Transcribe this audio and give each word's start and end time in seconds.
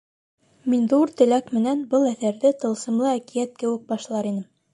Мин 0.73 0.87
ҙур 0.93 1.13
теләк 1.21 1.51
менән 1.57 1.83
был 1.91 2.07
әҫәрҙе 2.13 2.53
тылсымлы 2.65 3.07
әкиәт 3.13 3.55
кеүек 3.63 3.87
башлар 3.95 4.33
инем. 4.33 4.49